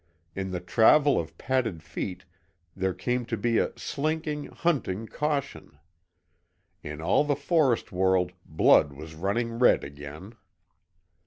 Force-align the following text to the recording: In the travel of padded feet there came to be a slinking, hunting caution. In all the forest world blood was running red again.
In 0.35 0.49
the 0.49 0.59
travel 0.59 1.19
of 1.19 1.37
padded 1.37 1.83
feet 1.83 2.25
there 2.75 2.91
came 2.95 3.23
to 3.27 3.37
be 3.37 3.59
a 3.59 3.71
slinking, 3.77 4.45
hunting 4.47 5.05
caution. 5.05 5.77
In 6.81 7.01
all 7.03 7.23
the 7.23 7.35
forest 7.35 7.91
world 7.91 8.31
blood 8.43 8.93
was 8.93 9.13
running 9.13 9.59
red 9.59 9.83
again. 9.83 10.33